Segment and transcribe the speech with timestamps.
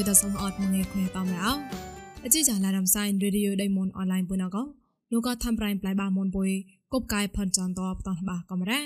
[0.00, 1.52] ពុយតសំអត់មងេခွေតមរោ
[2.24, 4.62] អជីចាឡារំសៃរេឌីយោដៃមុនអនឡាញពុនកោ
[5.12, 6.50] នោះក៏ធ្វើប្រៃប្លៃបាមុនពុយ
[6.92, 8.80] កបកាយផនចន្តបតបាកំរ៉ា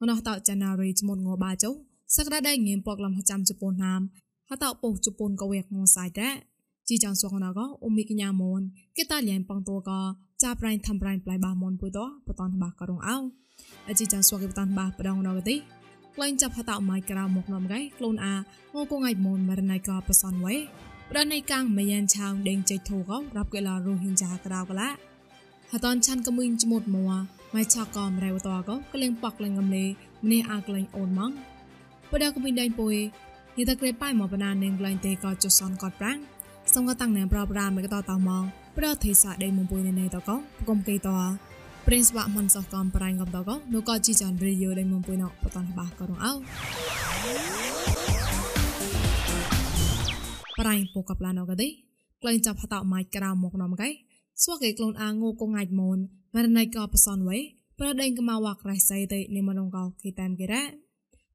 [0.00, 1.70] មនោះតចាណារីចមុនងបាចុ
[2.16, 4.00] សក្តាដៃងៀមពកលំចាំជប៉ុនណាម
[4.50, 6.28] ហតពុជប៉ុនកវេកងសៃតា
[6.88, 8.60] ជីចងសួងណកអ៊ុំមីកញ្ញាមុន
[8.96, 9.90] គេតាលៀនបងតូក
[10.42, 13.16] ចាប្រៃធ្វើប្រៃប្លៃបាមុនពុយតបតបាករងអោ
[13.88, 15.56] អជីចាសួងគេបតបាប្រដងណកទី
[16.16, 18.34] ក្លែងចាប់ហតអមៃក្រៅមកនំកៃខ្លួនអា
[18.74, 20.56] ងកងៃមុនមរណៃកបសនវេ
[21.10, 24.88] ប្រណៃកាំងមយ៉ានឆាងដេងចេធូករាប់កេឡារូហ៊ីនចាក្រៅកឡា
[25.72, 27.08] ហតនឆាន់កមុញចមុតមួ
[27.54, 29.84] ម៉ៃឆាកំរែវតកក្លែងប៉កក្លែងកំលេ
[30.24, 31.32] ម្នេះអាក្លែងអូនម៉ង
[32.10, 32.94] បដកមិញដៃពុយ
[33.56, 36.18] នេះតក្រេប៉ៃមកបណានេងក្លែងទេក៏ចុសនកតប្រាំង
[36.74, 38.44] សងកតាំងណែប្រប្រាមេកតតម៉ង
[38.78, 40.30] ប្រទេសាដេមុំពុយណេតក
[40.68, 40.78] កុំ
[41.82, 44.84] កេត Prince wa man soh kam parang kam toko no ko chi chan radio dai
[44.84, 46.36] mum pui no patan ba ko rong au
[50.58, 51.68] ប្រៃពូកប្លានអកទេ
[52.22, 53.88] ក្លែងចាប់ហតម៉ៃក្រៅមកនំកៃ
[54.42, 55.98] ស្វកេក្លូនអាងូកងាច់មូន
[56.34, 57.38] មរណៃកបសនវេ
[57.80, 60.62] ប្រដេងកម៉ាវ៉ាក្រៃសៃទេនិមនងកោគីតាមកេរ៉ា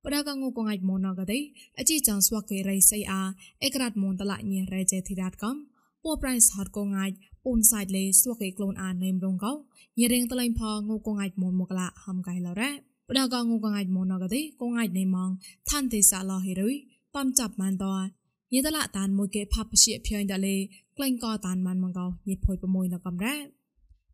[0.05, 1.39] ប្រដកងូកងាច់មូនអកទេ
[1.79, 3.21] អជីចងស្វកេរៃសៃអា
[3.63, 5.55] អេក្រាតមូនតឡាញេរ៉េចេធីរ៉ាតកំ
[6.03, 7.15] ពួប្រៃសហតកងាច់
[7.47, 9.51] ពូនសាច់លេស្វកេក្លូនអានេមរងកោ
[9.99, 12.71] ញរៀងតឡៃផងូកងាច់មូនមកឡាហំកៃឡរ៉ា
[13.09, 15.29] ប្រដកងូកងាច់មូនអកទេកងាច់នេមង
[15.69, 16.75] ឋានទេសាឡហេរុយ
[17.15, 17.93] តំចាប់ម៉ានតោ
[18.53, 20.55] ញេតឡាតានមួយគេផាប់ជាភៀងតលេ
[20.97, 23.35] ក្លែងកតានបានមកកោញេភុយប្រមួយនៅកំរ៉ា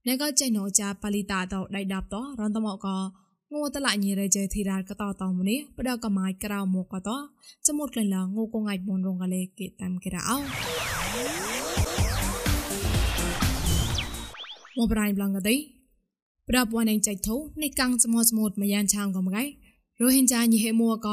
[0.08, 2.88] ណែក៏ចេញណូចាប៉ាលីតាតដៃដាប់តរនតមកក
[3.53, 7.09] ងូតឡាញេរេជេធីរ៉ាកតតមនេះបដកម៉ាយក្រៅមកកត
[7.68, 10.92] ចមុតក្លែងឡងូកងងាច់មុនរងកលេគេតាមគេរ៉ោ
[14.77, 15.55] មកប្រៃប្លងកដី
[16.49, 19.43] ប្រាប់វ៉ានឯងចៃធូនេះកាំងស្មោះស្មូតមួយយ៉ាងឆាងកំងៃ
[20.02, 21.07] រហិនចាញីហេមួក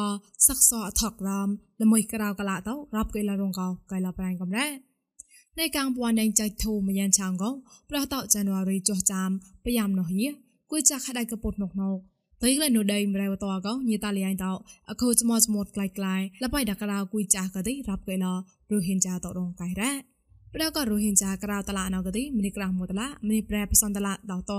[0.47, 1.49] សឹកសអថករម
[1.83, 4.67] ល្មួយក្រៅកលាតោរាប់កេឡារងកោកៃឡាប្រៃកំរ៉ា
[5.59, 7.51] នៃកាំងវ៉ានឯងចៃធូមួយយ៉ាងឆាងកោ
[7.91, 9.31] ប្រតោចានវ៉ារីចុះចាម
[9.65, 10.27] ប្រយ៉ាំនោះយី
[10.71, 11.91] គួយចាក់ខដៃកពុតនុកណោ
[12.41, 14.53] ពេលក្លែនោះដេញប្រែវតកោញីតាលីឯងតោ
[14.91, 18.33] អខូចមោះស្មូតក្លាយក្លាយលបៃដកដៅគួយចាស់កទេរាប់កេឡា
[18.73, 19.91] រហិនចាតោរងកៃរ៉ា
[20.55, 24.53] ប្រកករហិនចាក្រៅតឡាអណកទីមនីក្រៅមតឡាមនីប្រែផ្សំតឡាដោត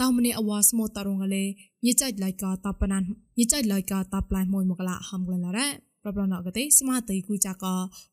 [0.00, 1.44] តោមនីអវស្មូតរងលេ
[1.86, 3.02] ញិចៃឡៃកតបណាន
[3.38, 5.68] ញិចៃឡៃកតប្លៃមួយមកឡាហំក្លែនឡារ៉ា
[6.02, 7.64] ប្រប្រណកទេស្មាតីគូចាក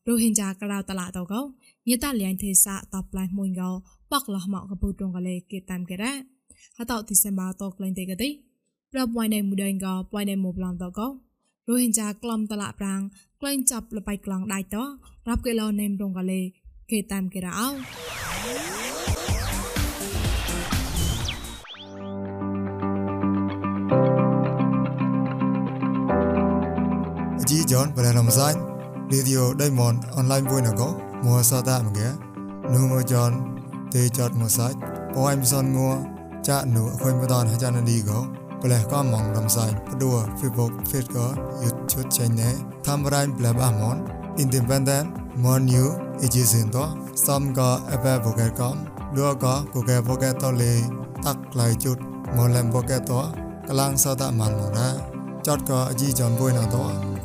[0.08, 1.40] រហិនចាក្រៅតឡាតោកោ
[1.88, 3.70] ញិតលៀងទេសាតប្លៃមួយកោ
[4.12, 6.12] ប៉កឡះមកកពុទ្រងលេគេតាមគេរ៉ា
[6.78, 8.28] ហតោឌីសេមបាតក្លែងទេកទេ
[8.92, 11.06] ប្រពួយណៃមួយដេងកោពួយណៃមួយប្លំតោកោ
[11.68, 13.00] រហិនចាក្លំតឡាប្រាំង
[13.40, 14.82] ក្លែងចាប់លបៃក្លងដៃតោ
[15.28, 16.42] រាប់គេឡោណេមរងកលេ
[16.90, 17.66] គេតាមគេរ៉ោ
[27.48, 28.58] ជីយ៉នបលារំសាច់
[29.12, 30.82] រីឌីអូដៃម៉ុនអនឡាញពួយណក
[31.26, 32.08] មួសាតាមកែ
[32.74, 33.30] នូមយ៉ន
[33.94, 34.76] ទេចតមួសាច់
[35.14, 35.92] ពួយមិនសនងัว
[36.48, 38.18] ចាក់នូអខុយមតនអាចារ្យនីកោ
[38.62, 41.26] ប្លែកក៏មងរំសាយព្រោះ Facebook Fit ក៏
[41.62, 42.50] យុទ្ធឈុតចេញណែ
[42.86, 43.98] ធ្វើរ៉ៃប្លែបអាម៉ុន
[44.42, 45.08] independent
[45.42, 45.84] monu
[46.24, 46.84] ejisin to
[47.24, 48.76] sam ga aba boger kam
[49.14, 50.72] lo ga ko ga boger to le
[51.24, 51.98] tak lai chut
[52.36, 53.18] molam boger to
[53.66, 54.86] kalang sa da man mo na
[55.44, 56.82] chot ga aji jan boi na to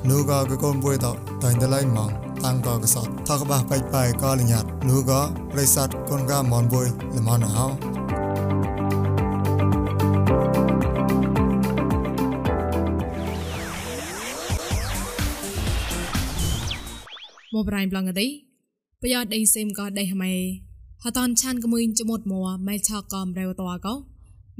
[0.10, 3.42] lo ga ga kom boi to tain da lai mang tang ga ga sa thak
[3.50, 5.20] ba pai pai ka le nyat lo ga
[5.52, 7.50] praisat kon ga mon boi le mon na
[17.54, 18.28] មកប្រៃប្លងទេ
[19.02, 20.32] ប្រយោជន៍ដេញសេមក៏ដេញហ្មៃ
[21.04, 23.94] ហតនឆានក្មួយចមុតមួម៉ៃឆកំរាវតកោ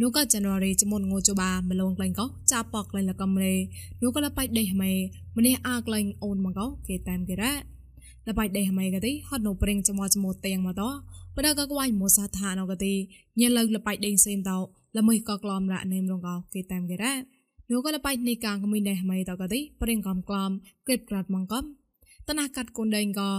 [0.02, 3.54] នោះក៏ January ចមុតងូចបាម្លងក្លែងកោចាប់បកក្លែងលកំរេ
[4.02, 4.92] នោះក៏លបៃដេញហ្មៃ
[5.38, 7.54] ម្នេះអាក្លែងអូនមកកោគេតាមគេរ៉ា
[8.28, 10.84] លបៃដេះម៉ៃកទីហត់នៅព្រេងចមោចមោទៀងមកត
[11.36, 12.94] បដកកវៃមោសាថាណកទី
[13.40, 14.58] ញ៉ែលើលបៃដេងសេមតោ
[14.98, 17.14] ល្មើក៏ក្លំរ៉ាណេមរងកោគេតាមគេរ៉ា
[17.70, 20.50] នោះក៏លបៃនេះកាងកមីដេះម៉ៃតកទីព្រេងកំក្លំ
[20.88, 21.66] គេប្រាត់ម៉ងកំ
[22.30, 23.32] តណាកាត់គូនដេងក៏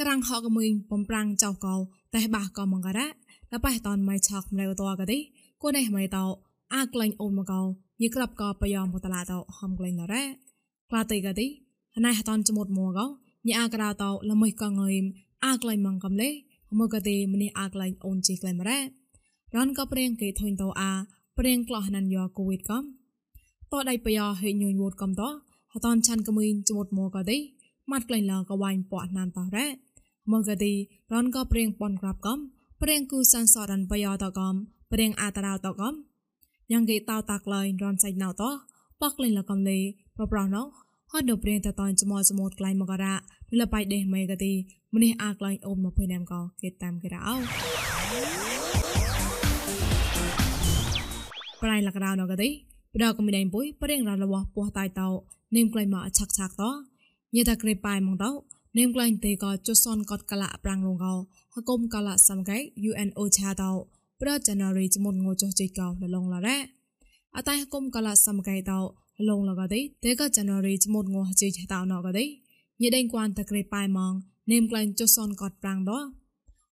[0.00, 1.74] ក្រាំងហកមីងបំប្រាំងចៅកោ
[2.14, 3.06] តែបះក៏មកករ៉ា
[3.52, 5.18] លបះតនមិនឆក់ម្លេវតក៏ទេ
[5.62, 6.24] គូនឯមិនតោ
[6.74, 7.60] អាក្លែងអូនមកកោ
[8.02, 10.24] ញីក្រាប់ក៏ប្រយមបតឡាតោហំក្លែងណរ៉ា
[10.90, 11.46] ក្លាតៃក៏ទេ
[12.04, 13.06] ណៃហតនចមុតមកកោ
[13.46, 15.04] ញីអាក្រៅតោល្មៃក៏ងើម
[15.44, 16.28] អាក្លែងមកកំលេ
[16.78, 18.80] មកទេម្នេះអាក្លែងអូនជីក្លែងរ៉ា
[19.56, 20.92] រនក៏ព្រៀងគេធុញតោអា
[21.38, 22.82] ព្រៀងក្លោះណានយោកូវីដកំ
[23.72, 25.28] តោដៃប្រយោហេញញវតកំតោ
[25.72, 27.38] ហតនឆាន់កមីងចមុតមកក៏ទេ
[27.90, 29.50] mấy con người a klein mang cầm lấy một cái đi mình a klein ôn
[29.50, 29.50] chỉ klein mà đấy rón có preng cái thôi tao a preng clo hanan yo
[29.50, 29.50] covid com to đây bây giờ hệ nhồi một cầm đó hạt ton chăn cái
[29.50, 29.76] mình cho một mùa cái đi mặt klein là cái wine bỏ nan tao đấy
[30.26, 32.48] một cái đi rón có preng pon grab com
[32.80, 35.94] preng ku san sọ đàn bây giờ tao com ព្រៀងអាតារោតកំ
[36.72, 38.42] យ៉ាងគេតោតាក់ឡើយរនសៃណៅត
[39.02, 39.78] បកលេងលកំលេ
[40.16, 40.66] ប្រប្រណោហ
[41.12, 44.52] ហត់នៅព្រៀងតតនចមចមតក្លៃមកការៈលលបៃដេះមេកទី
[44.94, 47.34] ម្នេះអាក្លែងអូនមកភ័យណាំកគេតាមគេរោ
[51.62, 52.48] ប្រៃលកដៅណកទី
[52.94, 55.08] ប្រដកមីដៃពុយប្រេងររបស់ពោះតៃតោ
[55.56, 56.62] នេមក្លែងមកឆាក់ឆាក់ត
[57.34, 58.30] ញេតាក្រេប៉ៃមកតោ
[58.78, 61.14] នេមក្លែងទេក៏ចុសនកតកលៈប្រាំងរងកោ
[61.54, 62.56] ហកុំកលៈសំកៃ
[62.90, 63.70] UNO ឆាតោ
[64.20, 66.58] ប្រចាណារីចមុនងោចុះជិកោលឡងឡារ៉ា
[67.36, 68.78] អតៃហកុំកលៈសំកៃតោ
[69.28, 72.24] លងលកទេទេក៏ចាណារីចមុនងោជិកតោណកទេ
[72.80, 74.12] ញេដេងគួនតក្រេប៉ៃមក
[74.52, 75.98] នេមក្លែងចុសនកតប្រាំងតោ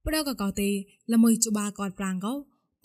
[0.06, 0.69] ប្រដកកោទេ
[1.12, 2.32] ល្មួយជបាកតប្រាំងកោ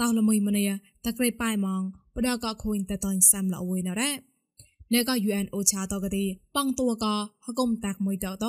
[0.01, 0.69] តោល្មួយម្នេះ
[1.05, 1.81] តក្រេប៉ៃមក
[2.15, 4.11] ប្រដកខូនតតនសាំលអវេណរ៉ា
[4.93, 7.15] ណែក៏ UNO ឆាតកទីប៉ងតួក៏
[7.45, 8.45] ហកុំតាក់មួយតត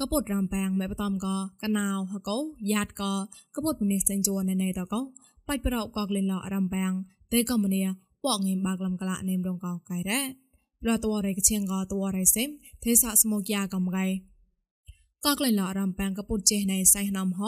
[0.00, 2.36] កពុតរាំប៉ាងមេបតំក៏កណៅហកោ
[2.72, 3.12] យ៉ាតក៏
[3.54, 5.00] កពុតម្នេះសេនជួណែណែតក៏
[5.48, 6.92] បាច់ប្រោក៏ក្លែងឡរាំប៉ាង
[7.32, 7.86] ទេក៏ម្នេះ
[8.24, 10.20] ពកងេមបាក្លំក្លានេមរងក៏កៃរ៉ា
[10.82, 12.48] ប្រតួរៃកឈៀងក៏តួរៃសេម
[12.84, 14.06] ទេសៈស្មុកយ៉ាកំកៃ
[15.24, 17.40] ក៏ក្លែងឡរាំប៉ាងកពុតចេះណៃសៃណំហ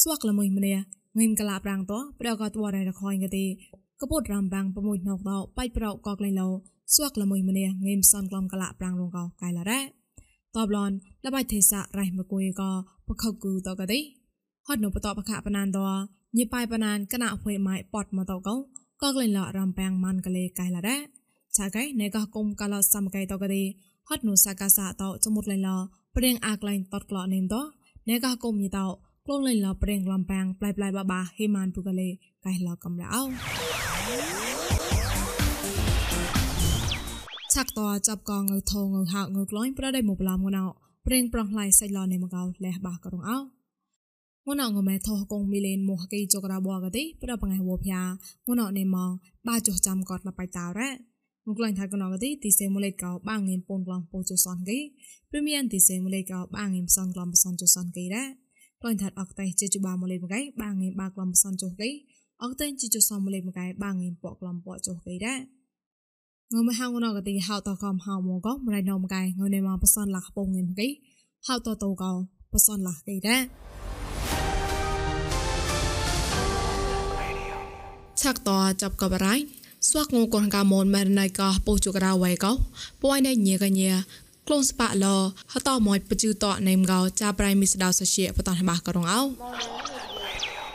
[0.00, 0.76] ស្វាក់ល្មួយម្នេះ
[1.18, 3.46] ងេមក្លាប្រាំងតប្រក៏តួរៃរខយកទី
[4.00, 6.44] កពុតរាំប៉ាងប្រមួយណុកតបាច់ប្រោក៏ក្លែងឡ
[6.92, 9.86] ស្វាក់ល្មួយម្នេះងេមសនក្លំក្លាប្រាំងរងក៏កៃឡារ៉ាត
[10.66, 10.90] បឡន
[11.24, 12.70] លបៃទេសៈរៃមកគួយក៏
[13.08, 14.00] បខកគូតកទេ
[14.66, 15.78] ហត់នៅបតបខបណានត
[16.38, 18.54] ញិបាយបណានកណអភွေម៉ៃប៉តមកតកោ
[19.02, 20.96] ក៏ក្លែងឡរំប៉ាំងម៉ាន់កលេកៃឡារ៉ា
[21.56, 23.62] ឆាកៃណេកគុំកាឡសំកៃតកទេ
[24.08, 25.68] ហត់នៅសាកាសាតចមុតឡៃឡ
[26.16, 27.54] ព្រៀងអាក្លែងតតក្លោនេមត
[28.08, 28.78] ណេកគុំញិត
[29.26, 32.08] ក្លងឡៃឡព្រៀងលំប៉ាំងប្លៃប្លៃបាបាហេម៉ានពុកលេ
[32.44, 34.63] កៃឡកំឡៅ
[37.54, 40.64] ឆាក់តចាប់កងងើថងងើហៅងើក្លាញ់ប្រដៃមកប្លាមងណៅ
[41.06, 43.38] ប្រេងប្រងឡៃសៃឡនេមកោលះបាករងអោ
[44.48, 48.00] ងណៅងមែថោកងមីលេនមកកេចក្រាបវកទេប្របងឯវភា
[48.48, 49.10] ងណៅនេម៉ង
[49.48, 50.90] បាចុះចាំកតលបៃតារ៉ា
[51.46, 54.78] មកក្លាញ់ថាកណៅកទេទីសេមូលេកោបាងងៀមពូនក្លងពោចុសនកេ
[55.30, 58.24] ព្រីមៀនទីសេមូលេកោបាងងៀមសនក្លំបសនចុសនកេរ៉ា
[58.80, 61.90] ក្លាញ់ថាអកតៃជាជបាមូលេមកៃបាងងៀមបាក្លំបសនចុកេ
[62.42, 65.34] អកតៃជាចុសមូលេមកៃបាងងៀមពកក្លំពចុកេរ៉ា
[66.54, 70.88] ងមហងណកទីហៅតកំហៅមកក៏មិនណមកៃងនៅមកបសនលះពងងឹមកៃ
[71.46, 72.12] ហៅតតកោ
[72.52, 73.40] បសនលះកៃដែរ
[78.20, 78.50] ឆាក់ត
[78.82, 79.34] ចាប់កបរៃ
[79.88, 82.52] ស្វាក់ងកនកាមនមែនណៃកោពោជករៅវៃកោ
[83.02, 83.90] ពួយណៃញៀកញៀ
[84.46, 85.06] ក្លូនស្ប៉ាឡ
[85.52, 89.20] ហតមកបជូតណេមកោចាប្រៃមីស្ដៅសជាបតនបាករងអោ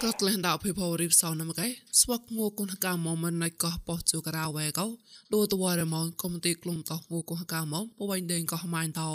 [0.03, 1.67] ក៏ក្លែងដៅភីផោរីបសោណាមកែ
[2.01, 4.85] ស្វកងូគុនកាមមិនណៃកោបោះជូការ៉ាវ៉ែកោ
[5.33, 9.09] ដូតវ៉ារមនកុំទីក្លុំតោងូគុនកាមបវៃដេងកោម៉ៃតោ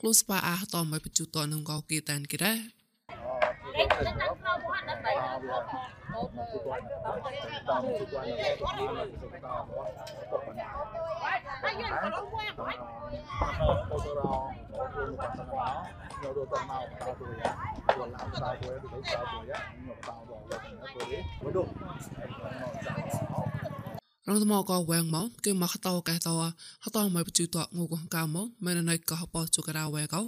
[0.00, 2.81] ក្លុំស្ប៉ាអាតមកបជូតនឹងកោគីតានគីរ៉ា
[24.28, 26.34] រងថ្មក៏វែងមកគឺមកតោកែតោ
[26.84, 30.20] ហតមកបជូតងូកកៅមកមែនណៃក៏បោជូការ៉ាវែកោ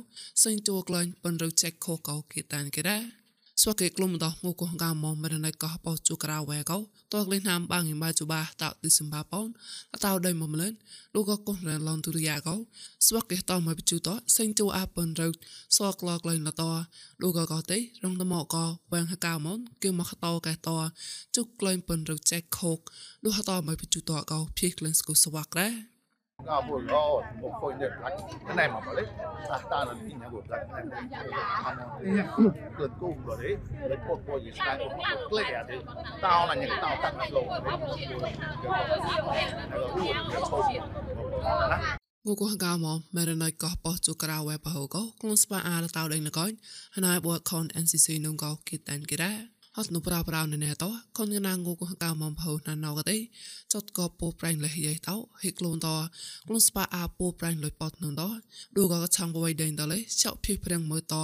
[0.42, 3.23] សេងជួក្លែងបនរចេកខោកោគេតានគេដែរ
[3.66, 6.78] ស្វកេក្លុំដោងូកកៅមកមែនណៃក៏បោជូការ៉ាវែកោ
[7.12, 9.46] តោក្លែងណាមបាងងបាជូបាតោឌីសំបាប៉ោន
[10.04, 10.72] តោដៃមកម្លិន
[11.14, 12.54] លោកក៏កោះរឡនទុរិយាកោ
[13.06, 15.22] ស្វកេតោមកបជូតសេងជួអាបនរ
[15.76, 16.70] សកលក្លែងលតោ
[17.22, 18.34] លោកក៏កោទេរងថ្ម
[26.34, 33.72] ក៏វែងហកៅមកគឺមកតោកែតោជុកក្លែងបនរចេកខោកលោកហតមកបជូតកោភីក្លែងស្គូសវាក់ដែរ Ah, pues no, một khối đẹp lắm.
[33.72, 33.78] Cái này mà bảo đấy, à, ta là nhìn nhà bột lắm.
[33.78, 34.96] Lần cung rồi đấy, lấy một bộ gì sai một
[35.30, 35.78] bộ lẻ đấy.
[36.22, 37.78] Tao là những cái tao tặng lộn đấy.
[42.26, 46.52] ងូកោហកៅមកមែរណៃកោបោះជូក្រៅវ៉ែបហូកោក្លុំស្ប៉ាអាលតៅដេងណកូន
[46.96, 49.00] ហណៃបួខន NCC នងកោគិតាន
[49.76, 53.16] គិរ៉ាហត់នុប្រាប្រាវណែតោខនងណាងូកោហកៅមកផោណាណៅកទេ
[53.72, 55.96] ចតកោពោប្រៃលះយាយតោហេក្លូនតោ
[56.48, 58.28] ក្លុំស្ប៉ាអាពោប្រៃលុយប៉តនងតោ
[58.76, 61.22] ឌូកោឆាំងបវៃដេងតលេចောက်ភីប្រាំងមើតោ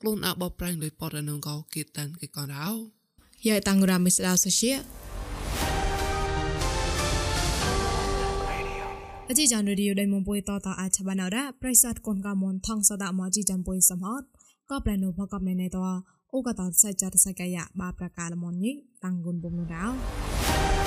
[0.00, 2.68] ក្លូនអាបបប្រៃលុយប៉តនងកោគិតានគិកោរោ
[3.46, 4.72] យាយតាំងរាមិស្ដៅសជា
[9.28, 14.22] អជីចានរីឌីយោដៃមុំពុយតតអាឆបាណៅរ៉ាប្រៃសាទកូនកមនថងសដាមកជីចាំពុយសំហត
[14.70, 15.78] ក៏ប្លែននូផកបណេណេត
[16.36, 18.72] អូកតសៃចាតសៃកាយបាប្រកាលមនញី
[19.04, 20.85] តាំងគុនបុំនោះរោ